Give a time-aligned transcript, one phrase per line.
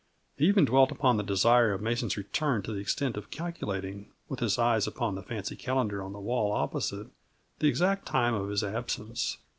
[0.35, 4.39] He even dwelt upon the desire of Mason's return to the extent of calculating, with
[4.39, 7.05] his eyes upon the fancy calendar on the wall opposite,
[7.59, 9.37] the exact time of his absence.